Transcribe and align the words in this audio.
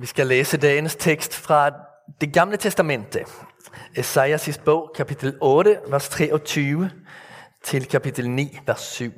Vi 0.00 0.06
skal 0.06 0.26
læse 0.26 0.56
dagens 0.56 0.96
tekst 0.96 1.34
fra 1.34 1.70
det 2.20 2.32
gamle 2.32 2.56
testamente. 2.56 3.24
Esajas 3.96 4.60
bog, 4.64 4.92
kapitel 4.96 5.36
8, 5.40 5.78
vers 5.88 6.08
23 6.08 6.90
til 7.64 7.88
kapitel 7.88 8.30
9, 8.30 8.58
vers 8.66 8.80
7. 8.80 9.12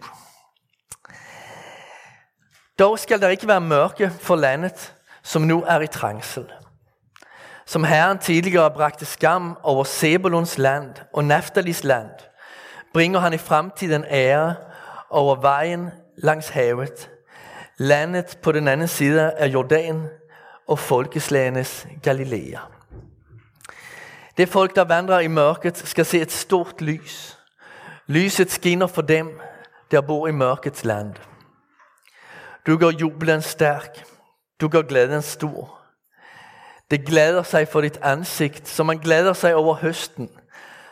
Dog 2.79 2.98
skal 2.98 3.21
der 3.21 3.29
ikke 3.29 3.48
være 3.48 3.60
mørke 3.60 4.10
for 4.21 4.37
landet, 4.37 4.95
som 5.22 5.42
nu 5.42 5.64
er 5.66 5.80
i 5.80 5.87
trængsel. 5.87 6.53
Som 7.67 7.85
Herren 7.85 8.19
tidligere 8.19 8.71
bragte 8.71 9.04
skam 9.04 9.58
over 9.62 9.85
Sebulons 9.85 10.58
land 10.58 10.94
og 11.12 11.24
Naftalis 11.24 11.85
land, 11.85 12.10
bringer 12.94 13.21
han 13.21 13.33
i 13.33 13.38
fremtiden 13.38 14.04
ære 14.08 14.54
over 15.10 15.40
vejen 15.40 15.90
langs 16.16 16.48
havet, 16.48 17.10
landet 17.78 18.38
på 18.42 18.52
den 18.52 18.69
anden 18.69 18.88
side 18.88 19.33
af 19.33 19.46
Jordan 19.46 20.09
og 20.73 20.79
folkeslagenes 20.79 21.87
Galilea. 22.02 22.59
Det 24.37 24.49
folk, 24.49 24.77
der 24.77 24.85
vandrer 24.85 25.21
i 25.21 25.27
mørket, 25.27 25.77
skal 25.77 26.05
se 26.05 26.21
et 26.21 26.33
stort 26.33 26.80
lys. 26.80 27.39
Lyset 28.07 28.51
skinner 28.51 28.87
for 28.87 29.03
dem, 29.03 29.41
der 29.91 30.01
bor 30.01 30.29
i 30.29 30.33
mørkets 30.33 30.85
land. 30.85 31.15
Du 32.66 32.77
gør 32.77 32.91
jublen 32.91 33.43
stærk. 33.43 34.05
Du 34.61 34.69
gør 34.69 34.83
glæden 34.83 35.23
stor. 35.23 35.79
Det 36.91 37.07
glæder 37.07 37.43
sig 37.43 37.69
for 37.69 37.80
dit 37.80 37.99
ansigt, 38.02 38.69
som 38.69 38.87
man 38.87 38.99
glæder 38.99 39.33
sig 39.33 39.55
over 39.55 39.75
høsten, 39.75 40.30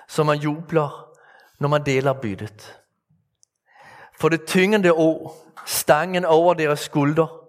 som 0.08 0.26
man 0.26 0.38
jubler, 0.38 1.08
når 1.58 1.68
man 1.68 1.86
deler 1.86 2.12
byttet. 2.12 2.78
For 4.18 4.28
det 4.28 4.44
tyngende 4.44 4.92
år, 4.92 5.46
stangen 5.66 6.24
over 6.24 6.54
deres 6.54 6.80
skulder, 6.80 7.39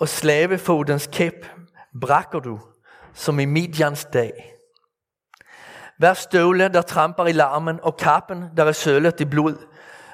og 0.00 0.08
slavefodens 0.08 1.08
kæp 1.12 1.46
brækker 2.00 2.38
du, 2.38 2.60
som 3.14 3.40
i 3.40 3.44
Midians 3.44 4.04
dag. 4.04 4.54
Hver 5.98 6.14
støvle, 6.14 6.68
der 6.68 6.82
tramper 6.82 7.26
i 7.26 7.32
larmen, 7.32 7.80
og 7.82 7.96
kappen, 7.96 8.44
der 8.56 8.64
er 8.64 8.72
sølet 8.72 9.20
i 9.20 9.24
blod, 9.24 9.66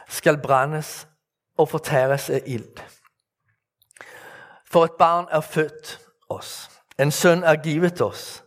skal 0.09 0.39
brændes 0.39 1.09
og 1.59 1.69
fortæres 1.69 2.31
af 2.31 2.43
ild. 2.47 2.78
For 4.70 4.84
et 4.84 4.93
barn 4.98 5.27
er 5.31 5.41
født 5.41 6.00
os. 6.28 6.71
En 6.98 7.11
søn 7.11 7.43
er 7.43 7.56
givet 7.56 8.03
os. 8.03 8.45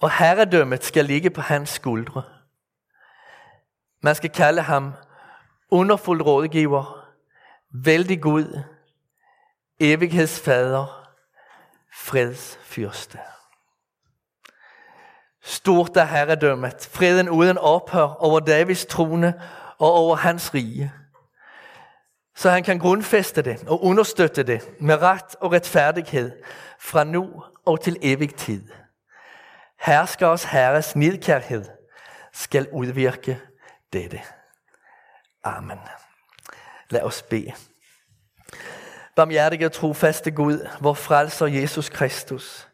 Og 0.00 0.10
herredømmet 0.18 0.84
skal 0.84 1.04
ligge 1.04 1.30
på 1.30 1.40
hans 1.40 1.70
skuldre. 1.70 2.22
Man 4.02 4.14
skal 4.14 4.30
kalde 4.30 4.62
ham 4.62 4.92
underfuld 5.70 6.22
rådgiver, 6.22 7.08
vældig 7.74 8.22
Gud, 8.22 8.62
evighedsfader, 9.92 11.10
fredsfyrste. 11.94 13.18
Stort 15.42 15.96
er 15.96 16.04
herredømmet, 16.04 16.88
freden 16.92 17.28
uden 17.28 17.58
ophør 17.58 18.02
over 18.02 18.40
Davids 18.40 18.86
trone 18.86 19.42
og 19.78 19.92
over 19.92 20.16
hans 20.16 20.54
rige. 20.54 20.92
Så 22.36 22.50
han 22.50 22.62
kan 22.62 22.78
grundfeste 22.78 23.42
det 23.42 23.64
og 23.68 23.84
understøtte 23.84 24.42
det 24.42 24.80
med 24.80 25.02
ret 25.02 25.34
og 25.40 25.52
retfærdighed 25.52 26.42
fra 26.80 27.04
nu 27.04 27.44
og 27.66 27.80
til 27.80 27.96
evig 28.02 28.34
tid. 28.34 28.68
Herskers 29.80 30.44
herres 30.44 30.96
nidkærhed 30.96 31.64
skal 32.32 32.68
udvirke 32.72 33.40
dette. 33.92 34.20
Amen. 35.44 35.78
Lad 36.90 37.02
os 37.02 37.22
bede. 37.22 37.52
Barmhjertige 39.16 39.66
og 39.66 39.72
trofaste 39.72 40.30
Gud, 40.30 40.68
vor 40.80 40.94
frelser 40.94 41.46
Jesus 41.46 41.88
Kristus. 41.88 42.68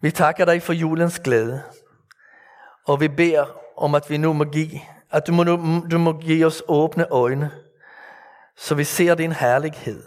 Vi 0.00 0.10
takker 0.10 0.44
dig 0.44 0.62
for 0.62 0.72
julens 0.72 1.18
glæde, 1.18 1.62
og 2.86 3.00
vi 3.00 3.08
beder 3.08 3.46
om, 3.76 3.94
at 3.94 4.10
vi 4.10 4.16
nu 4.16 4.32
må 4.32 4.44
give, 4.44 4.80
at 5.10 5.26
du 5.26 5.32
må, 5.32 5.44
du 5.90 5.98
må 5.98 6.12
give 6.12 6.46
os 6.46 6.62
åbne 6.68 7.06
øjne, 7.10 7.50
så 8.56 8.74
vi 8.74 8.84
ser 8.84 9.14
din 9.14 9.32
herlighed, 9.32 10.02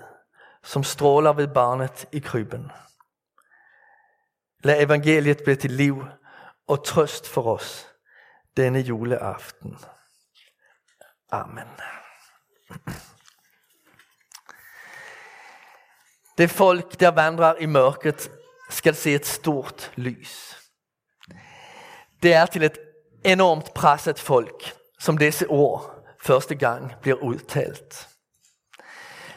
som 0.63 0.83
stråler 0.83 1.33
ved 1.33 1.47
barnet 1.47 2.05
i 2.11 2.19
krybben. 2.19 2.71
Lad 4.63 4.83
evangeliet 4.83 5.41
blive 5.43 5.55
til 5.55 5.71
liv 5.71 6.05
og 6.67 6.85
trøst 6.85 7.27
for 7.27 7.55
os 7.55 7.87
denne 8.57 8.79
juleaften. 8.79 9.77
Amen. 11.31 11.67
Det 16.37 16.49
folk, 16.49 16.99
der 16.99 17.11
vandrer 17.11 17.53
i 17.59 17.65
mørket, 17.65 18.31
skal 18.69 18.95
se 18.95 19.13
et 19.13 19.25
stort 19.25 19.91
lys. 19.95 20.57
Det 22.23 22.33
er 22.33 22.45
til 22.45 22.63
et 22.63 22.77
enormt 23.25 23.73
presset 23.73 24.19
folk, 24.19 24.73
som 24.99 25.17
disse 25.17 25.47
ord 25.47 26.05
første 26.21 26.55
gang 26.55 26.93
bliver 27.01 27.17
udtalt. 27.17 28.09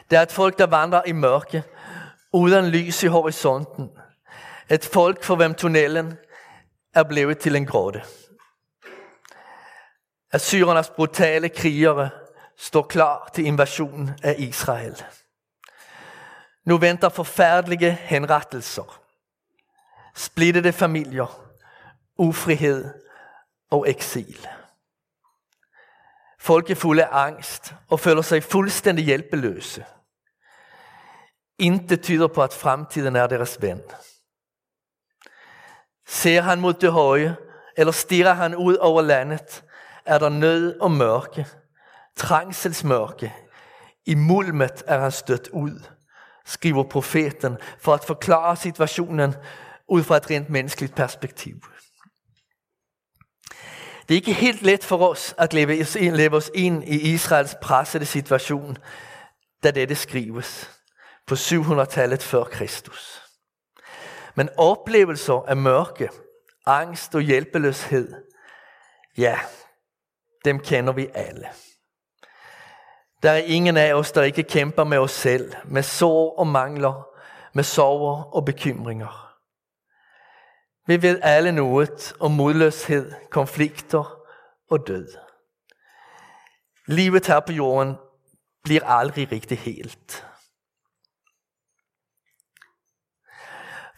Det 0.09 0.17
er 0.17 0.21
et 0.21 0.31
folk, 0.31 0.57
der 0.57 0.67
vandrer 0.67 1.01
i 1.05 1.11
mørke, 1.11 1.63
uden 2.33 2.65
lys 2.65 3.03
i 3.03 3.07
horisonten. 3.07 3.89
Et 4.69 4.85
folk, 4.85 5.23
for 5.23 5.35
hvem 5.35 5.53
tunnelen 5.53 6.17
er 6.93 7.03
blevet 7.03 7.39
til 7.39 7.55
en 7.55 7.65
gråde. 7.65 8.01
Assyrernes 10.31 10.89
brutale 10.89 11.49
krigere 11.49 12.09
står 12.57 12.81
klar 12.81 13.29
til 13.33 13.45
invasionen 13.45 14.11
af 14.23 14.35
Israel. 14.37 15.03
Nu 16.67 16.77
venter 16.77 17.09
forfærdelige 17.09 17.91
henrettelser, 17.91 19.01
splittede 20.15 20.73
familier, 20.73 21.53
ufrihed 22.17 22.93
og 23.71 23.89
eksil. 23.89 24.47
Folk 26.39 26.69
er 26.69 26.75
fulde 26.75 27.05
af 27.05 27.25
angst 27.25 27.73
og 27.89 27.99
føler 27.99 28.21
sig 28.21 28.43
fuldstændig 28.43 29.05
hjælpeløse. 29.05 29.85
Intet 31.59 32.01
tyder 32.01 32.27
på, 32.27 32.43
at 32.43 32.53
fremtiden 32.53 33.15
er 33.15 33.27
deres 33.27 33.61
ven. 33.61 33.81
Ser 36.07 36.41
han 36.41 36.59
mod 36.59 36.73
det 36.73 36.91
høje, 36.91 37.35
eller 37.77 37.91
stirrer 37.91 38.33
han 38.33 38.55
ud 38.55 38.75
over 38.75 39.01
landet, 39.01 39.63
er 40.05 40.17
der 40.17 40.29
nød 40.29 40.79
og 40.79 40.91
mørke, 40.91 41.47
trængselsmørke. 42.15 43.35
I 44.05 44.15
mulmet 44.15 44.83
er 44.87 44.99
han 44.99 45.11
stødt 45.11 45.47
ud, 45.47 45.96
skriver 46.47 46.83
profeten, 46.83 47.57
for 47.79 47.93
at 47.93 48.03
forklare 48.03 48.55
situationen 48.55 49.35
ud 49.87 50.03
fra 50.03 50.17
et 50.17 50.29
rent 50.29 50.49
menneskeligt 50.49 50.95
perspektiv. 50.95 51.55
Det 54.07 54.13
er 54.13 54.19
ikke 54.19 54.33
helt 54.33 54.61
let 54.61 54.83
for 54.83 55.09
os 55.09 55.35
at 55.37 55.53
leve, 55.53 55.83
leve 56.11 56.35
os 56.35 56.51
ind 56.53 56.83
i 56.83 57.13
Israels 57.13 57.55
pressede 57.61 58.05
situation, 58.05 58.77
da 59.63 59.71
dette 59.71 59.95
skrives 59.95 60.69
på 61.25 61.35
700-tallet 61.35 62.23
før 62.23 62.43
Kristus. 62.43 63.21
Men 64.35 64.49
oplevelser 64.57 65.45
af 65.47 65.57
mørke, 65.57 66.09
angst 66.65 67.15
og 67.15 67.21
hjælpeløshed, 67.21 68.13
ja, 69.17 69.39
dem 70.45 70.59
kender 70.59 70.93
vi 70.93 71.07
alle. 71.13 71.47
Der 73.27 73.33
er 73.33 73.37
ingen 73.37 73.77
af 73.77 73.93
os, 73.93 74.11
der 74.11 74.23
ikke 74.23 74.43
kæmper 74.43 74.83
med 74.83 74.97
os 74.97 75.11
selv, 75.11 75.53
med 75.65 75.83
sår 75.83 76.39
og 76.39 76.47
mangler, 76.47 77.07
med 77.53 77.63
sorger 77.63 78.23
og 78.23 78.45
bekymringer. 78.45 79.35
Vi 80.85 81.01
ved 81.01 81.19
alle 81.23 81.51
noget 81.51 82.13
om 82.19 82.31
modløshed, 82.31 83.11
konflikter 83.31 84.19
og 84.69 84.87
død. 84.87 85.17
Livet 86.85 87.27
her 87.27 87.39
på 87.39 87.51
jorden 87.51 87.95
bliver 88.63 88.85
aldrig 88.85 89.31
rigtig 89.31 89.59
helt. 89.59 90.27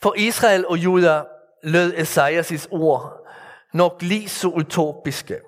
For 0.01 0.13
Israel 0.17 0.67
og 0.67 0.77
Juda 0.77 1.23
lød 1.63 1.93
Esajas' 1.93 2.67
ord 2.71 3.27
nok 3.73 4.01
lige 4.01 4.29
så 4.29 4.47
utopiske, 4.47 5.41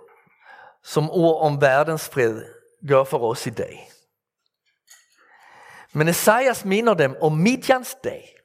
som 0.84 1.10
ord 1.12 1.45
om 1.45 1.62
verdens 1.62 2.10
fred 2.10 2.61
gør 2.88 3.04
for 3.04 3.31
os 3.31 3.48
i 3.48 3.50
dag. 3.50 3.92
Men 5.94 6.07
Esajas 6.07 6.66
minder 6.66 6.94
dem 6.94 7.16
om 7.22 7.33
Midians 7.33 7.95
dag, 8.04 8.36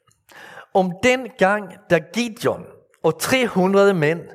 om 0.73 0.93
den 1.03 1.29
gang, 1.37 1.73
da 1.89 1.99
Gideon 2.13 2.65
og 3.03 3.19
300 3.19 3.93
mænd, 3.93 4.29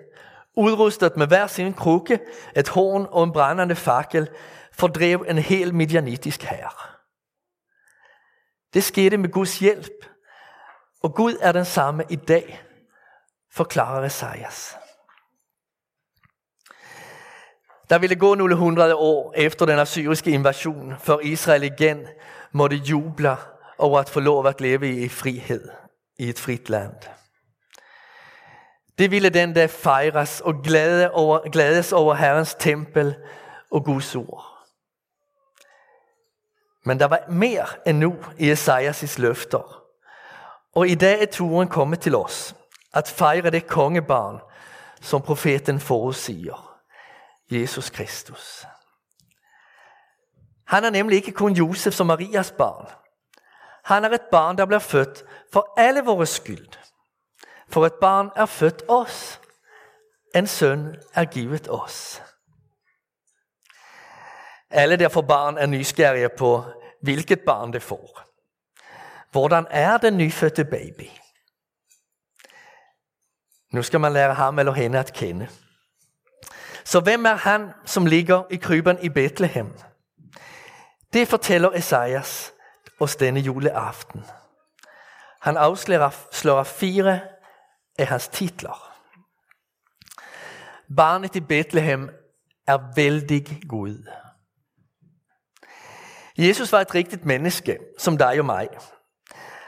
udrustet 0.56 1.16
med 1.16 1.26
hver 1.26 1.46
sin 1.46 1.74
krukke, 1.74 2.20
et 2.56 2.68
horn 2.68 3.06
og 3.10 3.24
en 3.24 3.32
brændende 3.32 3.76
fakkel, 3.76 4.28
fordrev 4.72 5.24
en 5.28 5.38
hel 5.38 5.74
midianitisk 5.74 6.42
herre. 6.42 6.92
Det 8.74 8.84
skete 8.84 9.16
med 9.16 9.28
Guds 9.32 9.58
hjælp, 9.58 10.06
og 11.02 11.14
Gud 11.14 11.36
er 11.40 11.52
den 11.52 11.64
samme 11.64 12.04
i 12.10 12.16
dag, 12.16 12.62
forklarer 13.52 14.04
Esajas. 14.04 14.76
Der 17.90 17.98
ville 17.98 18.16
gå 18.16 18.34
nogle 18.34 18.54
hundrede 18.54 18.94
år 18.94 19.34
efter 19.36 19.66
den 19.66 19.78
assyriske 19.78 20.30
invasion, 20.30 20.94
for 20.98 21.20
Israel 21.20 21.62
igen 21.62 22.06
måtte 22.52 22.76
juble 22.76 23.36
over 23.78 23.98
at 23.98 24.08
få 24.08 24.20
lov 24.20 24.46
at 24.46 24.60
leve 24.60 25.02
i 25.04 25.08
frihed. 25.08 25.68
i 26.18 26.28
et 26.28 26.38
frit 26.38 26.70
land. 26.70 26.94
Det 28.98 29.10
ville 29.10 29.28
den 29.28 29.54
dag 29.54 29.70
fejres 29.70 30.40
og 30.40 30.54
glæde 30.64 31.10
over, 31.10 31.50
glædes 31.50 31.92
over 31.92 32.14
Herrens 32.14 32.54
tempel 32.54 33.16
og 33.70 33.84
Guds 33.84 34.16
ord. 34.16 34.44
Men 36.84 37.00
der 37.00 37.06
var 37.06 37.20
mere 37.28 37.66
endnu 37.86 38.16
i 38.38 38.50
Esajas 38.50 39.18
løfter. 39.18 39.84
Og 40.74 40.88
i 40.88 40.94
dag 40.94 41.22
er 41.22 41.26
turen 41.26 41.68
kommet 41.68 42.00
til 42.00 42.16
os 42.16 42.54
at 42.94 43.08
fejre 43.08 43.50
det 43.50 43.66
kongebarn, 43.66 44.40
som 45.00 45.22
profeten 45.22 45.80
forudsiger. 45.80 46.71
Jesus 47.50 47.90
Kristus. 47.90 48.66
Han 50.66 50.84
er 50.84 50.90
nemlig 50.90 51.16
ikke 51.16 51.32
kun 51.32 51.52
Josefs 51.52 52.00
og 52.00 52.06
Marias 52.06 52.52
barn. 52.58 52.86
Han 53.84 54.04
er 54.04 54.08
et 54.08 54.26
barn, 54.30 54.58
der 54.58 54.66
bliver 54.66 54.78
født 54.78 55.24
for 55.52 55.74
alle 55.76 56.00
vores 56.00 56.28
skyld. 56.28 56.68
For 57.68 57.86
et 57.86 57.94
barn 58.00 58.30
er 58.36 58.46
født 58.46 58.82
os. 58.88 59.40
En 60.34 60.46
søn 60.46 60.96
er 61.14 61.24
givet 61.24 61.68
os. 61.68 62.22
Alle 64.70 64.96
der 64.96 65.08
får 65.08 65.22
barn 65.22 65.58
er 65.58 65.66
nysgerrige 65.66 66.28
på, 66.38 66.64
hvilket 67.02 67.40
barn 67.40 67.72
det 67.72 67.82
får. 67.82 68.20
Hvordan 69.30 69.66
er 69.70 69.96
den 69.96 70.18
nyfødte 70.18 70.64
baby? 70.64 71.08
Nu 73.72 73.82
skal 73.82 74.00
man 74.00 74.12
lære 74.12 74.34
ham 74.34 74.58
eller 74.58 74.72
hende 74.72 74.98
at 74.98 75.12
kende. 75.12 75.48
Så 76.92 77.00
hvem 77.00 77.24
er 77.26 77.34
han, 77.34 77.70
som 77.84 78.06
ligger 78.06 78.42
i 78.50 78.56
kryben 78.56 78.98
i 79.02 79.08
Bethlehem? 79.08 79.72
Det 81.12 81.28
fortæller 81.28 81.70
Esajas 81.70 82.52
os 83.00 83.16
denne 83.16 83.40
juleaften. 83.40 84.24
Han 85.40 85.56
afslører 85.56 86.62
fire 86.64 87.20
af 87.98 88.06
hans 88.06 88.28
titler. 88.28 88.96
Barnet 90.96 91.36
i 91.36 91.40
Bethlehem 91.40 92.10
er 92.66 92.78
vældig 92.96 93.60
Gud. 93.68 94.06
Jesus 96.38 96.72
var 96.72 96.80
et 96.80 96.94
rigtigt 96.94 97.24
menneske, 97.24 97.78
som 97.98 98.18
dig 98.18 98.38
og 98.38 98.44
mig. 98.44 98.68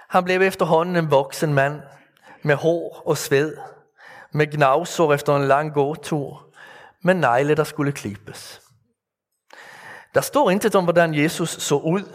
Han 0.08 0.24
blev 0.24 0.40
efterhånden 0.40 0.96
en 0.96 1.10
voksen 1.10 1.54
mand 1.54 1.80
med 2.42 2.54
hår 2.54 3.02
og 3.06 3.18
sved, 3.18 3.56
med 4.32 4.46
gnavsår 4.46 5.14
efter 5.14 5.36
en 5.36 5.48
lang 5.48 5.74
gåtur, 5.74 6.43
med 7.04 7.14
negle, 7.14 7.54
der 7.54 7.64
skulle 7.64 7.92
klippes. 7.92 8.60
Der 10.14 10.20
står 10.20 10.50
intet 10.50 10.74
om, 10.74 10.84
hvordan 10.84 11.14
Jesus 11.14 11.50
så 11.50 11.74
ud, 11.74 12.14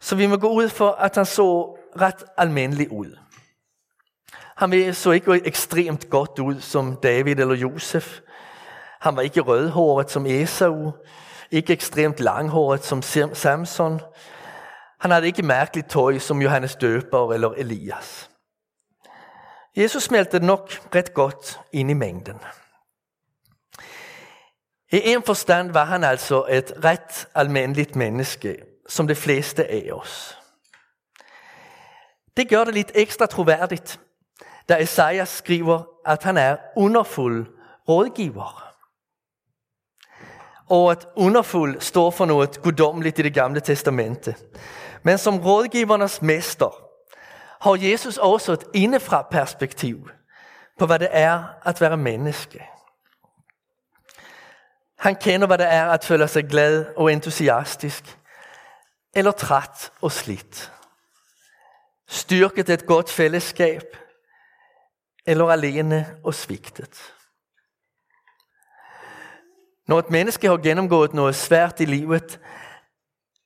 så 0.00 0.16
vi 0.16 0.26
må 0.26 0.36
gå 0.36 0.48
ud 0.48 0.68
for, 0.68 0.90
at 0.90 1.14
han 1.14 1.26
så 1.26 1.76
ret 2.00 2.24
almindelig 2.36 2.92
ud. 2.92 3.18
Han 4.56 4.94
så 4.94 5.10
ikke 5.10 5.46
ekstremt 5.46 6.10
godt 6.10 6.38
ud 6.38 6.60
som 6.60 6.96
David 6.96 7.38
eller 7.38 7.54
Josef. 7.54 8.20
Han 9.00 9.16
var 9.16 9.22
ikke 9.22 9.40
rødhåret 9.40 10.10
som 10.10 10.26
Esau, 10.26 10.92
ikke 11.50 11.72
ekstremt 11.72 12.20
langhåret 12.20 12.84
som 12.84 13.02
Samson. 13.34 14.00
Han 15.00 15.10
havde 15.10 15.26
ikke 15.26 15.42
mærkeligt 15.42 15.90
tøj 15.90 16.18
som 16.18 16.42
Johannes 16.42 16.76
Døber 16.76 17.32
eller 17.32 17.48
Elias. 17.48 18.30
Jesus 19.76 20.02
smeltede 20.02 20.46
nok 20.46 20.70
ret 20.94 21.14
godt 21.14 21.60
ind 21.72 21.90
i 21.90 21.94
mængden. 21.94 22.40
I 24.92 25.00
en 25.04 25.22
forstand 25.22 25.72
var 25.72 25.84
han 25.84 26.04
altså 26.04 26.44
et 26.48 26.72
ret 26.84 27.28
almindeligt 27.34 27.96
menneske, 27.96 28.56
som 28.88 29.06
de 29.06 29.14
fleste 29.14 29.70
af 29.70 29.88
os. 29.92 30.38
Det 32.36 32.48
gør 32.48 32.64
det 32.64 32.74
lidt 32.74 32.92
ekstra 32.94 33.26
troværdigt, 33.26 34.00
da 34.68 34.82
Esajas 34.82 35.28
skriver, 35.28 35.82
at 36.06 36.22
han 36.22 36.36
er 36.36 36.56
underfuld 36.76 37.46
rådgiver. 37.88 38.74
Og 40.70 40.90
at 40.90 41.06
underfuld 41.16 41.80
står 41.80 42.10
for 42.10 42.24
noget 42.24 42.62
guddommeligt 42.62 43.18
i 43.18 43.22
det 43.22 43.34
gamle 43.34 43.60
testamente. 43.60 44.34
Men 45.02 45.18
som 45.18 45.40
rådgivernes 45.40 46.22
mester 46.22 46.84
har 47.60 47.90
Jesus 47.90 48.16
også 48.16 48.52
et 48.52 48.64
indefra 48.74 49.26
perspektiv 49.30 50.10
på, 50.78 50.86
hvad 50.86 50.98
det 50.98 51.08
er 51.10 51.44
at 51.64 51.80
være 51.80 51.96
menneske. 51.96 52.62
Han 54.98 55.16
kender, 55.16 55.46
hvad 55.46 55.58
det 55.58 55.72
er 55.72 55.86
at 55.86 56.04
føle 56.04 56.28
sig 56.28 56.48
glad 56.48 56.86
og 56.96 57.12
entusiastisk, 57.12 58.18
eller 59.14 59.30
træt 59.30 59.92
og 60.00 60.12
slidt. 60.12 60.72
Styrket 62.08 62.68
et 62.68 62.86
godt 62.86 63.10
fællesskab, 63.10 63.82
eller 65.26 65.44
alene 65.44 66.16
og 66.24 66.34
svigtet. 66.34 67.14
Når 69.86 69.98
et 69.98 70.10
menneske 70.10 70.48
har 70.48 70.56
gennemgået 70.56 71.14
noget 71.14 71.34
svært 71.34 71.80
i 71.80 71.84
livet, 71.84 72.40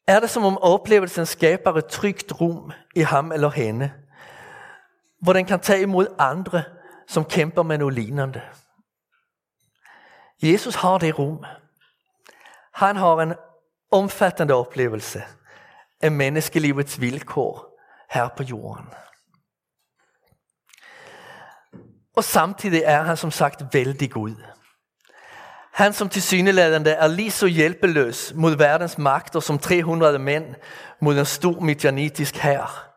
er 0.07 0.21
det 0.21 0.31
som 0.31 0.45
om 0.45 0.59
oplevelsen 0.59 1.27
skaber 1.27 1.73
et 1.73 1.87
trygt 1.87 2.41
rum 2.41 2.73
i 2.95 3.01
ham 3.01 3.33
eller 3.33 3.51
hende, 3.51 3.93
hvor 5.21 5.33
den 5.33 5.45
kan 5.45 5.61
tage 5.61 5.83
imod 5.83 6.07
andre, 6.19 6.63
som 7.09 7.25
kæmper 7.25 7.63
med 7.63 7.79
noget 7.79 7.95
lignende. 7.95 8.43
Jesus 10.43 10.75
har 10.75 10.99
det 10.99 11.19
rum. 11.19 11.45
Han 12.75 12.97
har 12.97 13.17
en 13.17 13.35
omfattende 13.91 14.55
oplevelse 14.55 15.23
af 16.01 16.11
menneskelivets 16.11 17.01
vilkår 17.01 17.79
her 18.11 18.29
på 18.37 18.43
jorden. 18.43 18.87
Og 22.17 22.25
samtidig 22.25 22.83
er 22.85 23.03
han 23.03 23.17
som 23.17 23.31
sagt 23.31 23.75
vældig 23.75 24.11
god. 24.11 24.37
Han 25.73 25.93
som 25.93 26.09
til 26.09 26.23
syneladende 26.23 26.91
er 26.91 27.07
lige 27.07 27.31
så 27.31 27.47
hjælpeløs 27.47 28.33
mod 28.35 28.57
verdens 28.57 28.99
magter 28.99 29.41
som 29.41 29.59
300 29.59 30.19
mænd 30.19 30.55
mod 31.01 31.19
en 31.19 31.25
stor 31.25 31.61
midjanitisk 31.61 32.37
hær, 32.37 32.93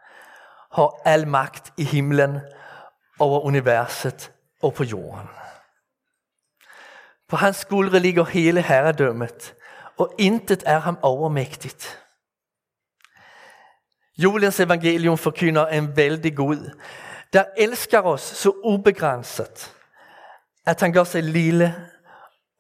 har 0.74 1.02
al 1.06 1.28
magt 1.28 1.74
i 1.78 1.84
himlen 1.84 2.40
over 3.20 3.40
universet 3.40 4.32
og 4.62 4.74
på 4.74 4.84
jorden. 4.84 5.30
På 7.28 7.36
hans 7.36 7.58
skuldre 7.58 8.00
ligger 8.00 8.24
hele 8.24 8.62
herredømmet, 8.62 9.56
og 9.98 10.16
intet 10.18 10.64
er 10.66 10.80
ham 10.80 11.00
overmægtigt. 11.02 12.06
Julens 14.18 14.60
evangelium 14.60 15.18
forkynder 15.18 15.68
en 15.68 15.98
vældig 15.98 16.36
Gud, 16.36 16.80
der 17.34 17.46
elsker 17.58 18.02
os 18.02 18.22
så 18.22 18.52
ubegrænset, 18.64 19.76
at 20.66 20.82
han 20.82 20.94
gør 20.94 21.04
sig 21.04 21.24
lille 21.24 21.90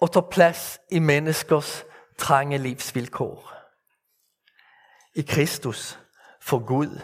og 0.01 0.11
tager 0.11 0.29
plads 0.29 0.79
i 0.91 0.99
menneskers 0.99 1.83
trange 2.17 2.57
livsvilkår. 2.57 3.53
I 5.15 5.21
Kristus 5.21 5.99
får 6.41 6.59
Gud 6.59 7.01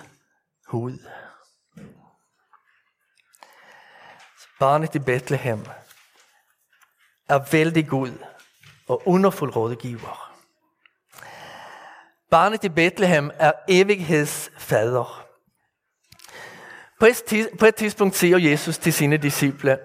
hud. 0.68 1.00
Barnet 4.60 4.96
i 4.96 5.00
Bethlehem 5.00 5.66
er 7.32 7.40
vældig 7.52 7.88
god 7.88 8.12
og 8.88 9.02
underfuld 9.06 9.56
rådgiver. 9.56 10.38
Barnet 12.32 12.64
i 12.64 12.70
Bethlehem 12.70 13.32
er 13.34 13.52
evighedsfader. 13.68 15.28
På 17.00 17.06
et, 17.06 17.50
på 17.60 17.66
et 17.66 17.76
tidspunkt 17.76 18.16
siger 18.16 18.38
Jesus 18.38 18.78
til 18.78 18.94
sine 18.94 19.18
disciple, 19.18 19.80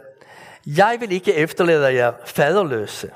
jeg 0.67 0.97
vil 1.01 1.13
ikke 1.13 1.35
efterlade 1.35 1.95
jer 1.95 2.13
faderløse. 2.27 3.11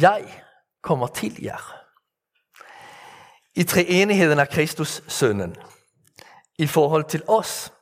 Jeg 0.00 0.44
kommer 0.82 1.06
til 1.06 1.42
jer. 1.42 1.76
I 3.54 3.62
treenigheden 3.62 4.38
er 4.38 4.44
Kristus 4.44 5.02
sønnen. 5.08 5.56
I 6.58 6.66
forhold 6.66 7.04
til 7.04 7.22
os, 7.28 7.72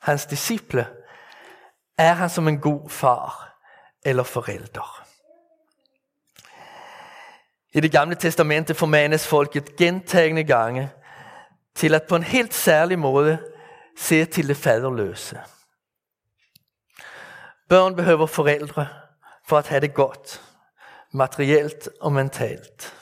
hans 0.00 0.26
disciple, 0.26 0.86
er 1.98 2.12
han 2.12 2.30
som 2.30 2.48
en 2.48 2.60
god 2.60 2.90
far 2.90 3.55
eller 4.06 4.22
forælder. 4.22 5.06
I 7.72 7.80
det 7.80 7.92
gamle 7.92 8.14
testamente 8.14 8.74
formanes 8.74 9.26
folket 9.26 9.76
gentagende 9.76 10.44
gange 10.44 10.90
til 11.74 11.94
at 11.94 12.02
på 12.02 12.16
en 12.16 12.22
helt 12.22 12.54
særlig 12.54 12.98
måde 12.98 13.38
se 13.96 14.24
til 14.24 14.48
det 14.48 14.56
faderløse. 14.56 15.40
Børn 17.68 17.96
behøver 17.96 18.26
forældre 18.26 18.88
for 19.46 19.58
at 19.58 19.68
have 19.68 19.80
det 19.80 19.94
godt, 19.94 20.42
materielt 21.12 21.88
og 22.00 22.12
mentalt. 22.12 22.94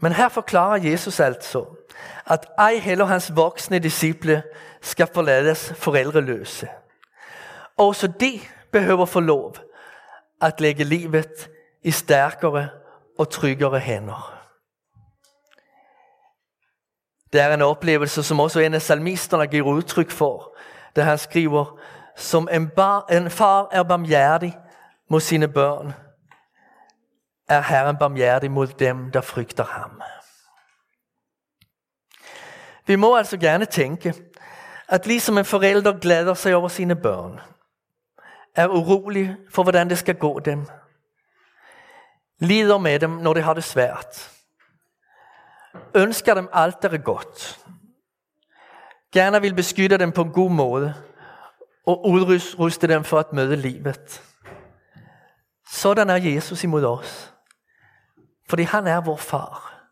Men 0.00 0.12
her 0.12 0.28
forklarer 0.28 0.76
Jesus 0.76 1.20
altså, 1.20 1.66
at 2.26 2.46
ej 2.58 2.74
heller 2.74 3.04
hans 3.04 3.36
voksne 3.36 3.78
disciple 3.78 4.42
skal 4.82 5.08
forlades 5.14 5.72
forældreløse. 5.76 6.68
Også 7.76 8.06
de 8.06 8.40
behøver 8.78 9.06
få 9.06 9.20
lov 9.20 9.54
at 10.40 10.60
lægge 10.60 10.84
livet 10.84 11.50
i 11.82 11.90
stærkere 11.90 12.68
og 13.18 13.30
tryggere 13.30 13.78
hænder. 13.78 14.42
Det 17.32 17.40
er 17.40 17.54
en 17.54 17.62
oplevelse, 17.62 18.22
som 18.22 18.40
også 18.40 18.60
en 18.60 18.74
af 18.74 18.82
salmisterne 18.82 19.46
giver 19.46 19.66
udtryk 19.66 20.10
for, 20.10 20.56
da 20.96 21.02
han 21.02 21.18
skriver, 21.18 21.80
som 22.16 22.48
en, 22.52 22.68
bar, 22.68 23.04
en 23.10 23.30
far 23.30 23.68
er 23.72 23.82
barmhjertig 23.82 24.58
mod 25.10 25.20
sine 25.20 25.48
børn, 25.48 25.94
er 27.48 27.62
Herren 27.62 27.96
barmhjertig 27.96 28.50
mod 28.50 28.66
dem, 28.66 29.10
der 29.10 29.20
frygter 29.20 29.64
ham. 29.64 30.02
Vi 32.86 32.96
må 32.96 33.16
altså 33.16 33.36
gerne 33.36 33.64
tænke, 33.64 34.14
at 34.88 35.06
ligesom 35.06 35.38
en 35.38 35.44
forælder 35.44 35.98
glæder 35.98 36.34
sig 36.34 36.54
over 36.54 36.68
sine 36.68 36.96
børn, 36.96 37.40
er 38.56 38.68
urolig 38.68 39.36
for, 39.50 39.62
hvordan 39.62 39.90
det 39.90 39.98
skal 39.98 40.14
gå 40.14 40.38
dem, 40.38 40.66
lider 42.38 42.78
med 42.78 42.98
dem, 42.98 43.10
når 43.10 43.34
de 43.34 43.42
har 43.42 43.54
det 43.54 43.64
svært, 43.64 44.32
ønsker 45.94 46.34
dem 46.34 46.48
alt, 46.52 46.82
der 46.82 46.88
er 46.88 46.98
godt, 46.98 47.60
gerne 49.12 49.40
vil 49.40 49.54
beskytte 49.54 49.98
dem 49.98 50.12
på 50.12 50.22
en 50.22 50.32
god 50.32 50.50
måde, 50.50 50.94
og 51.86 52.06
udruste 52.06 52.88
dem 52.88 53.04
for 53.04 53.18
at 53.18 53.32
møde 53.32 53.56
livet. 53.56 54.22
Sådan 55.70 56.10
er 56.10 56.16
Jesus 56.16 56.64
imod 56.64 56.84
os. 56.84 57.34
Fordi 58.48 58.62
han 58.62 58.86
er 58.86 59.00
vor 59.00 59.16
far. 59.16 59.86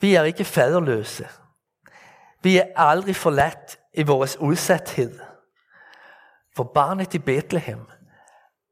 Vi 0.00 0.14
er 0.14 0.22
ikke 0.22 0.44
faderløse. 0.44 1.28
Vi 2.42 2.56
er 2.56 2.64
aldrig 2.76 3.16
forladt 3.16 3.78
i 3.94 4.02
vores 4.02 4.36
udsathed. 4.36 5.20
For 6.56 6.64
barnet 6.64 7.14
i 7.14 7.18
Bethlehem 7.18 7.86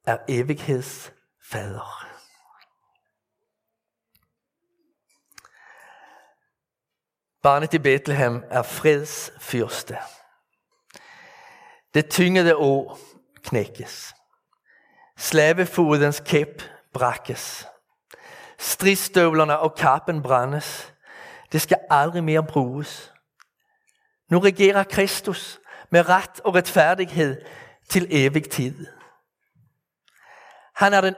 er 0.07 0.19
evighedsfader. 0.29 2.09
Barnet 7.43 7.75
i 7.75 7.79
Bethlehem 7.79 8.45
er 8.51 8.63
freds 8.63 9.31
fyrste. 9.41 9.99
Det 11.95 12.11
tyngede 12.11 12.57
å 12.57 12.99
knækkes. 13.49 14.15
Slavefodens 15.17 16.21
kæp 16.21 16.63
brakkes. 16.93 17.67
Stridsstøvlerne 18.59 19.59
og 19.59 19.75
kappen 19.75 20.23
brændes. 20.23 20.93
Det 21.53 21.61
skal 21.61 21.79
aldrig 21.91 22.25
mere 22.25 22.43
bruges. 22.43 23.13
Nu 24.31 24.39
regerer 24.39 24.85
Kristus 24.85 25.61
med 25.91 26.09
ret 26.09 26.41
og 26.45 26.55
retfærdighed 26.55 27.43
til 27.89 28.07
evig 28.11 28.51
tid. 28.51 28.87
Han 30.75 30.95
er 30.95 31.01
den 31.01 31.15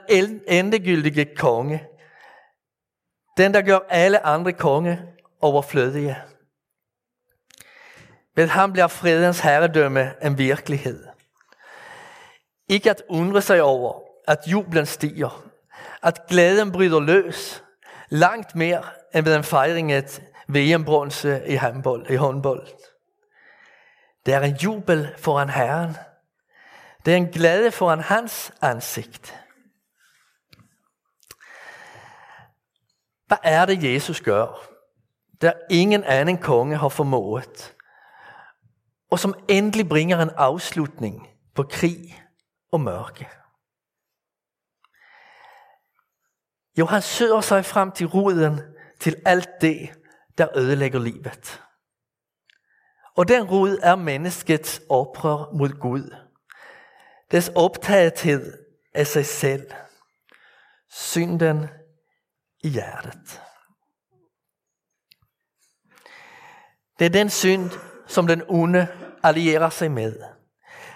endegyldige 0.47 1.35
konge. 1.35 1.87
Den, 3.37 3.53
der 3.53 3.61
gør 3.61 3.79
alle 3.89 4.25
andre 4.25 4.53
konge 4.53 5.01
overflødige. 5.41 6.17
Ved 8.35 8.47
ham 8.47 8.71
bliver 8.71 8.87
fredens 8.87 9.39
herredømme 9.39 10.25
en 10.25 10.37
virkelighed. 10.37 11.07
Ikke 12.67 12.89
at 12.89 13.03
undre 13.09 13.41
sig 13.41 13.61
over, 13.61 14.01
at 14.27 14.39
jublen 14.47 14.85
stiger, 14.85 15.43
at 16.03 16.27
glæden 16.27 16.71
bryder 16.71 16.99
løs, 16.99 17.63
langt 18.09 18.55
mere 18.55 18.83
end 19.15 19.25
ved 19.25 19.35
en 19.35 19.43
fejring 19.43 19.91
af 19.91 20.03
VM-bronze 20.47 21.47
i, 21.47 21.55
håndbold, 21.55 22.09
i 22.09 22.15
håndbold. 22.15 22.67
Det 24.25 24.33
er 24.33 24.39
en 24.39 24.55
jubel 24.55 25.15
foran 25.17 25.49
Herren. 25.49 25.95
Det 27.05 27.13
er 27.13 27.17
en 27.17 27.27
glæde 27.27 27.71
foran 27.71 27.99
hans 27.99 28.51
ansigt. 28.61 29.35
Hvad 33.27 33.37
er 33.43 33.65
det, 33.65 33.93
Jesus 33.93 34.21
gør, 34.21 34.67
der 35.41 35.53
ingen 35.69 36.03
anden 36.03 36.37
konge 36.37 36.77
har 36.77 36.89
formået, 36.89 37.75
og 39.11 39.19
som 39.19 39.33
endelig 39.49 39.89
bringer 39.89 40.21
en 40.21 40.29
afslutning 40.29 41.27
på 41.55 41.63
krig 41.63 42.23
og 42.71 42.81
mørke? 42.81 43.29
Jo, 46.79 46.85
han 46.85 47.01
søger 47.01 47.41
sig 47.41 47.65
frem 47.65 47.91
til 47.91 48.07
ruden 48.07 48.59
til 48.99 49.15
alt 49.25 49.49
det, 49.61 49.89
der 50.37 50.57
ødelægger 50.57 50.99
livet. 50.99 51.61
Og 53.15 53.27
den 53.27 53.43
rod 53.43 53.79
er 53.83 53.95
menneskets 53.95 54.81
oprør 54.89 55.57
mod 55.57 55.69
Gud. 55.69 56.15
Deres 57.31 57.51
optagethed 57.55 58.57
af 58.93 59.07
sig 59.07 59.25
selv. 59.25 59.71
Synden 60.89 61.67
i 62.63 62.69
hjertet. 62.69 63.41
Det 66.99 67.05
er 67.05 67.09
den 67.09 67.29
synd, 67.29 67.69
som 68.07 68.27
den 68.27 68.43
onde 68.47 68.87
allierer 69.23 69.69
sig 69.69 69.91
med. 69.91 70.19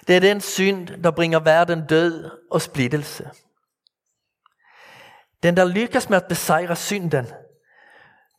Det 0.08 0.15
er 0.15 0.20
den 0.20 0.42
synd, 0.42 0.88
der 0.88 1.12
bringer 1.12 1.39
verden 1.39 1.88
død 1.88 2.32
og 2.51 2.62
splittelse. 2.62 3.30
Den, 5.44 5.58
der 5.58 5.65
lykkes 5.65 6.10
med 6.10 6.18
at 6.18 6.27
besejre 6.30 6.75
synden, 6.75 7.27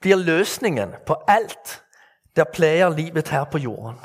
bliver 0.01 0.17
løsningen 0.17 0.95
på 1.07 1.17
alt, 1.29 1.85
der 2.37 2.45
plager 2.45 2.89
livet 2.89 3.29
her 3.29 3.45
på 3.45 3.59
jorden. 3.59 4.01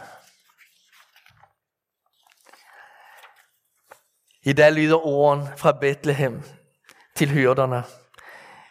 I 4.43 4.53
dag 4.53 4.73
lyder 4.73 5.05
orden 5.05 5.47
fra 5.57 5.71
Bethlehem 5.71 6.43
til 7.15 7.29
hyrderne. 7.29 7.83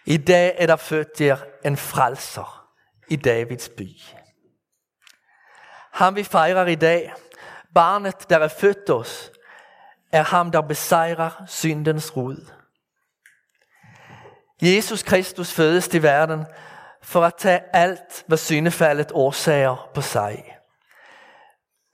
I 0.06 0.16
dag 0.16 0.54
er 0.58 0.66
der 0.66 0.76
født 0.76 1.20
jer 1.20 1.36
en 1.64 1.76
frelser 1.76 2.66
i 3.08 3.16
Davids 3.16 3.68
by. 3.68 3.88
Han 5.92 6.16
vi 6.16 6.24
fejrer 6.24 6.66
i 6.66 6.74
dag, 6.74 7.12
barnet 7.74 8.30
der 8.30 8.38
er 8.38 8.48
født 8.48 8.90
os, 8.90 9.32
er 10.12 10.22
ham 10.22 10.50
der 10.50 10.60
besejrer 10.60 11.44
syndens 11.46 12.16
rod. 12.16 12.52
Jesus 14.62 15.02
Kristus 15.02 15.52
fødes 15.52 15.88
til 15.88 16.02
verden 16.02 16.46
for 17.02 17.24
at 17.24 17.34
tage 17.34 17.60
alt, 17.72 18.24
hvad 18.26 18.38
syndefaldet 18.38 19.12
årsager 19.14 19.90
på 19.94 20.00
sig. 20.00 20.56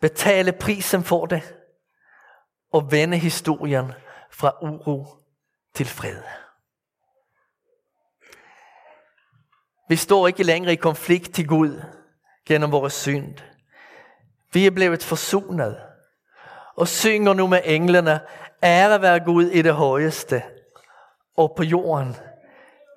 Betale 0.00 0.52
prisen 0.52 1.04
for 1.04 1.26
det 1.26 1.55
og 2.76 2.92
vende 2.92 3.18
historien 3.18 3.92
fra 4.30 4.52
uro 4.62 5.06
til 5.74 5.86
fred. 5.86 6.22
Vi 9.88 9.96
står 9.96 10.26
ikke 10.26 10.42
længere 10.42 10.72
i 10.72 10.76
konflikt 10.76 11.34
til 11.34 11.46
Gud 11.48 11.82
gennem 12.46 12.72
vores 12.72 12.92
synd. 12.92 13.38
Vi 14.52 14.66
er 14.66 14.70
blevet 14.70 15.02
forsonet 15.02 15.80
og 16.76 16.88
synger 16.88 17.34
nu 17.34 17.46
med 17.46 17.60
englene, 17.64 18.20
ære 18.62 19.02
være 19.02 19.20
Gud 19.24 19.44
i 19.44 19.62
det 19.62 19.74
højeste 19.74 20.42
og 21.36 21.54
på 21.56 21.62
jorden 21.62 22.16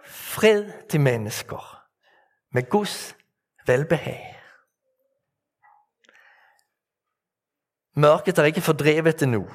fred 0.05 0.87
til 0.89 1.01
mennesker 1.01 1.85
med 2.51 2.69
Guds 2.69 3.15
velbehag. 3.65 4.39
Mørket 7.95 8.37
er 8.37 8.43
ikke 8.43 8.61
fordrevet 8.61 9.21
endnu, 9.21 9.47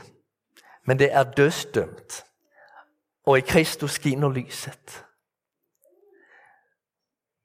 men 0.86 0.98
det 0.98 1.12
er 1.12 1.22
dødsdømt, 1.22 2.24
og 3.26 3.38
i 3.38 3.40
Kristus 3.40 3.90
skinner 3.90 4.30
lyset. 4.32 5.04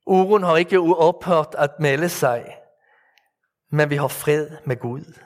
Uren 0.06 0.44
har 0.44 0.58
ikke 0.58 0.80
ophørt 0.80 1.56
at 1.58 1.80
melde 1.80 2.10
sig, 2.10 2.58
men 3.72 3.90
vi 3.90 3.96
har 3.96 4.08
fred 4.08 4.50
med 4.66 4.80
Gud. 4.80 5.20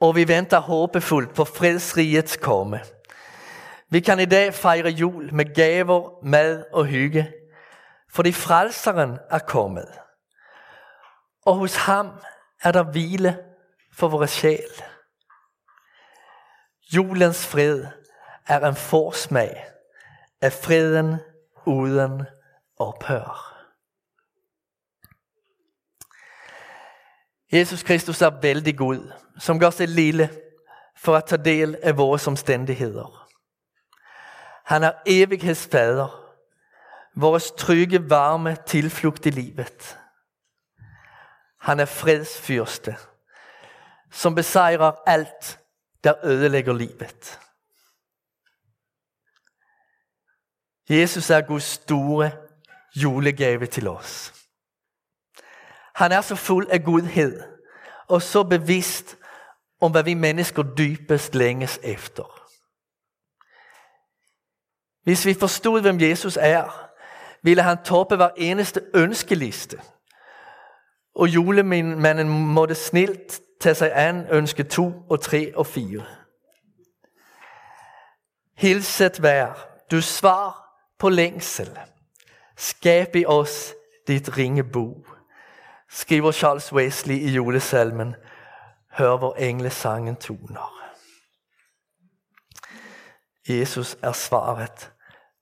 Og 0.00 0.16
vi 0.16 0.28
venter 0.28 0.58
håbefuldt 0.58 1.34
på 1.34 1.44
fredsrigets 1.44 2.36
komme. 2.36 2.80
Vi 3.88 4.00
kan 4.00 4.20
i 4.20 4.24
dag 4.24 4.54
fejre 4.54 4.88
jul 4.88 5.34
med 5.34 5.54
gaver, 5.54 6.24
mad 6.24 6.64
og 6.72 6.84
hygge, 6.84 7.32
fordi 8.10 8.32
frelseren 8.32 9.18
er 9.30 9.38
kommet. 9.38 9.88
Og 11.46 11.54
hos 11.54 11.76
ham 11.76 12.10
er 12.62 12.72
der 12.72 12.82
hvile 12.82 13.38
for 13.92 14.08
vores 14.08 14.30
sjæl. 14.30 14.82
Julens 16.94 17.46
fred 17.46 17.86
er 18.46 18.68
en 18.68 18.76
forsmag 18.76 19.66
af 20.40 20.52
freden 20.52 21.16
uden 21.66 22.26
ophør. 22.78 23.52
Jesus 27.52 27.82
Kristus 27.82 28.22
er 28.22 28.40
vældig 28.40 28.78
god, 28.78 29.12
som 29.38 29.60
gør 29.60 29.70
sig 29.70 29.88
lille 29.88 30.30
for 30.96 31.16
at 31.16 31.24
tage 31.24 31.44
del 31.44 31.76
af 31.82 31.96
vores 31.96 32.26
omstændigheder. 32.26 33.28
Han 34.64 34.82
er 34.82 34.92
evighedsfader, 35.06 36.34
vores 37.16 37.50
trygge, 37.50 38.10
varme 38.10 38.56
tilflugt 38.66 39.26
i 39.26 39.30
livet. 39.30 39.98
Han 41.60 41.80
er 41.80 41.84
fredsfyrste, 41.84 42.96
som 44.12 44.34
besejrer 44.34 44.92
alt, 45.06 45.60
der 46.04 46.14
ødelægger 46.24 46.72
livet. 46.72 47.38
Jesus 50.88 51.30
er 51.30 51.40
Guds 51.40 51.64
store 51.64 52.30
julegave 52.96 53.66
til 53.66 53.88
os. 53.88 54.34
Han 55.94 56.12
er 56.12 56.20
så 56.20 56.36
fuld 56.36 56.68
af 56.68 56.84
godhed 56.84 57.42
og 58.08 58.22
så 58.22 58.42
bevidst 58.42 59.16
om, 59.80 59.90
hvad 59.90 60.02
vi 60.02 60.14
mennesker 60.14 60.62
dybest 60.62 61.34
længes 61.34 61.80
efter. 61.82 62.42
Hvis 65.02 65.26
vi 65.26 65.34
forstod, 65.34 65.80
hvem 65.80 66.00
Jesus 66.00 66.38
er, 66.40 66.90
ville 67.42 67.62
han 67.62 67.84
toppe 67.84 68.16
hver 68.16 68.30
eneste 68.36 68.80
ønskeliste. 68.94 69.80
Og 71.14 71.28
julemanden 71.28 72.28
måtte 72.28 72.74
snilt 72.74 73.40
tage 73.60 73.74
sig 73.74 73.92
an 73.94 74.26
ønske 74.30 74.62
2 74.62 74.92
og 75.10 75.20
3 75.20 75.56
og 75.56 75.66
4. 75.66 76.04
Hilset 78.56 79.22
vær, 79.22 79.68
du 79.90 80.00
svar 80.00 80.66
på 80.98 81.08
længsel. 81.08 81.78
Skab 82.56 83.16
i 83.16 83.24
os 83.26 83.74
dit 84.06 84.36
ringe 84.36 84.64
bo. 84.64 85.06
Skriver 85.90 86.32
Charles 86.32 86.72
Wesley 86.72 87.14
i 87.14 87.28
julesalmen. 87.28 88.14
Hør 88.90 89.16
hvor 89.16 89.34
englesangen 89.34 90.16
toner. 90.16 90.76
Jesus 93.48 93.96
er 94.02 94.12
svaret 94.12 94.92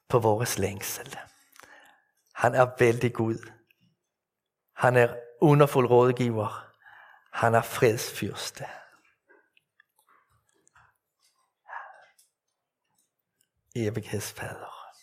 på 0.09 0.19
vores 0.19 0.59
længsel. 0.59 1.17
Han 2.35 2.55
er 2.55 2.67
vældig 2.79 3.13
Gud. 3.13 3.51
Han 4.77 4.97
er 4.97 5.15
underfuld 5.41 5.91
rådgiver. 5.91 6.74
Han 7.35 7.55
er 7.55 7.63
fredsfyrste. 7.63 8.67
Evighedsfader. 13.77 14.95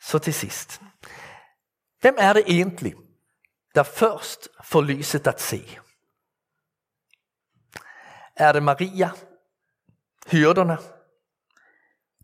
Så 0.00 0.18
til 0.18 0.34
sidst. 0.34 0.80
Hvem 2.00 2.16
er 2.18 2.32
det 2.32 2.44
egentlig, 2.46 2.94
der 3.74 3.82
først 3.82 4.48
får 4.64 4.80
lyset 4.80 5.26
at 5.26 5.40
se? 5.40 5.78
Er 8.36 8.52
det 8.52 8.62
Maria, 8.62 9.10
hyrderne, 10.30 10.78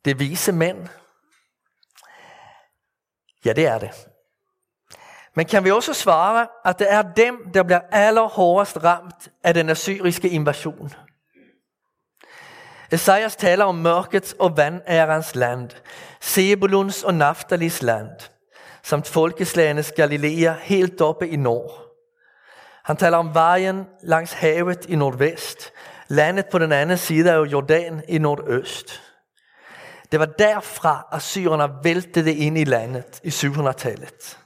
det 0.04 0.18
vise 0.18 0.52
mænd? 0.52 0.88
Ja, 3.44 3.52
det 3.52 3.66
er 3.66 3.78
det. 3.78 4.15
Men 5.36 5.46
kan 5.46 5.64
vi 5.64 5.70
også 5.70 5.94
svare, 5.94 6.46
at 6.64 6.78
det 6.78 6.92
er 6.92 7.02
dem, 7.02 7.50
der 7.54 7.62
bliver 7.62 7.80
allerhårdest 7.90 8.84
ramt 8.84 9.28
af 9.44 9.54
den 9.54 9.68
assyriske 9.68 10.28
invasion? 10.28 10.92
Esajas 12.90 13.36
taler 13.36 13.64
om 13.64 13.74
mørkets 13.74 14.32
og 14.38 14.56
vandærens 14.56 15.34
land, 15.34 15.70
Sebulons 16.20 17.02
og 17.02 17.14
Naftalis 17.14 17.82
land, 17.82 18.30
samt 18.82 19.08
folkeslagenes 19.08 19.92
Galilea 19.92 20.52
helt 20.52 21.00
oppe 21.00 21.28
i 21.28 21.36
nord. 21.36 21.82
Han 22.84 22.96
taler 22.96 23.16
om 23.16 23.34
vejen 23.34 23.86
langs 24.02 24.32
havet 24.32 24.86
i 24.88 24.96
nordvest, 24.96 25.72
landet 26.08 26.46
på 26.46 26.58
den 26.58 26.72
anden 26.72 26.98
side 26.98 27.32
af 27.32 27.44
Jordan 27.44 28.02
i 28.08 28.18
nordøst. 28.18 29.02
Det 30.12 30.20
var 30.20 30.26
derfra, 30.26 31.08
at 31.12 31.22
syrerne 31.22 31.74
væltede 31.82 32.34
ind 32.34 32.58
i 32.58 32.64
landet 32.64 33.20
i 33.22 33.28
700-tallet. 33.28 34.38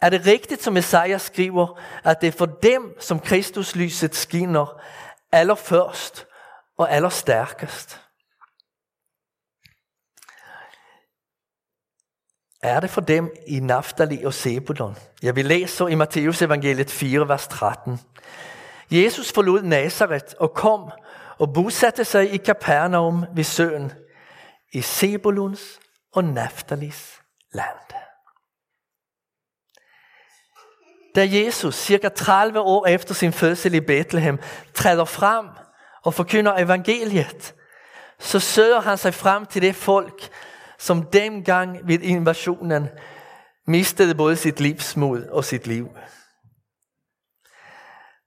Er 0.00 0.10
det 0.10 0.26
rigtigt, 0.26 0.62
som 0.62 0.76
Esajas 0.76 1.22
skriver, 1.22 1.80
at 2.04 2.20
det 2.20 2.26
er 2.26 2.32
for 2.32 2.46
dem, 2.46 3.00
som 3.00 3.20
Kristus 3.20 3.76
lyset 3.76 4.14
skinner 4.14 4.80
allerførst 5.32 6.26
og 6.78 6.92
allerstærkest? 6.92 8.00
Er 12.62 12.80
det 12.80 12.90
for 12.90 13.00
dem 13.00 13.34
i 13.46 13.60
Naftali 13.60 14.24
og 14.24 14.34
Zebulon? 14.34 14.96
Ja, 15.22 15.30
vi 15.30 15.42
læser 15.42 15.88
i 15.88 15.94
Matteus 15.94 16.42
evangeliet 16.42 16.90
4, 16.90 17.28
vers 17.28 17.48
13. 17.48 18.00
Jesus 18.90 19.32
forlod 19.32 19.62
Nazareth 19.62 20.34
og 20.38 20.54
kom 20.54 20.90
og 21.38 21.52
bosatte 21.54 22.04
sig 22.04 22.34
i 22.34 22.36
Kapernaum 22.36 23.24
ved 23.34 23.44
søen 23.44 23.92
i 24.72 24.80
Sebulons 24.80 25.80
og 26.12 26.24
Naftalis 26.24 27.20
land. 27.52 28.07
Da 31.14 31.28
Jesus 31.30 31.74
cirka 31.74 32.08
30 32.08 32.60
år 32.60 32.86
efter 32.86 33.14
sin 33.14 33.32
fødsel 33.32 33.74
i 33.74 33.80
Bethlehem 33.80 34.38
træder 34.74 35.04
frem 35.04 35.46
og 36.04 36.14
forkynder 36.14 36.58
evangeliet, 36.58 37.54
så 38.18 38.40
søger 38.40 38.80
han 38.80 38.98
sig 38.98 39.14
frem 39.14 39.46
til 39.46 39.62
det 39.62 39.74
folk, 39.74 40.28
som 40.78 41.02
dengang 41.02 41.88
ved 41.88 42.00
invasionen 42.00 42.88
mistede 43.66 44.14
både 44.14 44.36
sit 44.36 44.60
livsmod 44.60 45.24
og 45.24 45.44
sit 45.44 45.66
liv. 45.66 45.88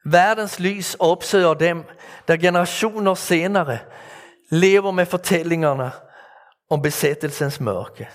Verdens 0.06 0.60
lys 0.60 0.96
opsøger 1.00 1.54
dem, 1.54 1.84
der 2.28 2.38
generationer 2.38 3.14
senere 3.14 3.78
lever 4.50 4.92
med 4.92 5.06
fortællingerne 5.06 5.92
om 6.70 6.82
besættelsens 6.82 7.60
mørke. 7.60 8.10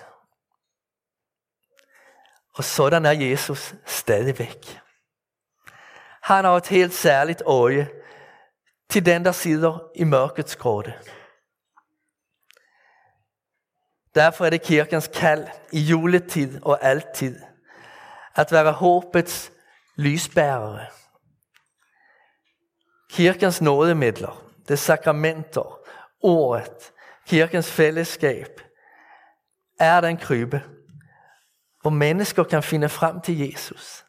Og 2.56 2.64
sådan 2.64 3.06
er 3.06 3.10
Jesus 3.10 3.74
stadigvæk. 3.86 4.80
Han 6.22 6.44
har 6.44 6.56
et 6.56 6.66
helt 6.66 6.94
særligt 6.94 7.42
øje 7.46 7.88
til 8.88 9.06
den, 9.06 9.24
der 9.24 9.32
sidder 9.32 9.90
i 9.94 10.04
mørkets 10.04 10.56
gråde. 10.56 10.92
Derfor 14.14 14.46
er 14.46 14.50
det 14.50 14.62
kirkens 14.62 15.10
kald 15.14 15.46
i 15.72 15.80
juletid 15.80 16.62
og 16.62 16.78
altid 16.82 17.40
at 18.34 18.52
være 18.52 18.72
håbets 18.72 19.52
lysbærere. 19.96 20.86
Kirkens 23.10 23.60
nådemidler, 23.60 24.44
det 24.68 24.78
sakramenter, 24.78 25.80
ordet, 26.20 26.92
kirkens 27.26 27.72
fællesskab, 27.72 28.60
er 29.80 30.00
den 30.00 30.16
krybe, 30.16 30.62
hvor 31.86 31.90
mennesker 31.90 32.44
kan 32.44 32.62
finde 32.62 32.88
frem 32.88 33.20
til 33.20 33.38
Jesus 33.38 34.06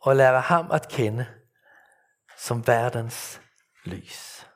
og 0.00 0.16
lære 0.16 0.40
ham 0.40 0.70
at 0.70 0.88
kende 0.88 1.26
som 2.36 2.66
verdens 2.66 3.40
lys. 3.84 4.46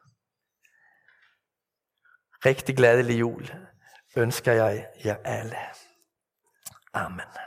Rigtig 2.47 2.77
glædelig 2.77 3.21
jul 3.21 3.51
ønsker 4.17 4.53
jeg 4.53 4.87
jer 5.05 5.17
alle. 5.25 5.59
Amen. 6.93 7.46